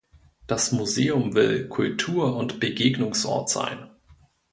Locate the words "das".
0.47-0.71